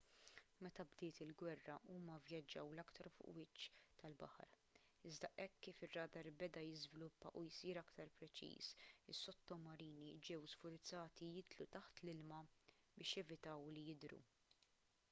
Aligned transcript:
meta 0.65 0.83
bdiet 0.91 1.17
il-gwerra 1.23 1.73
huma 1.95 2.13
vvjaġġaw 2.21 2.71
l-aktar 2.77 3.09
fuq 3.17 3.29
il-wiċċ 3.33 3.67
tal-baħar 4.03 4.55
iżda 5.09 5.31
hekk 5.35 5.61
kif 5.67 5.83
ir-radar 5.89 6.31
beda 6.41 6.63
jiżviluppa 6.69 7.33
u 7.43 7.45
jsir 7.57 7.81
aktar 7.83 8.11
preċiż 8.17 8.71
is-sottomarini 9.15 10.11
ġew 10.31 10.51
sfurzati 10.57 11.31
jidħlu 11.37 11.69
taħt 11.79 12.05
l-ilma 12.05 12.43
biex 12.59 13.15
jevitaw 13.23 13.73
li 13.77 13.89
jidhru 13.91 14.23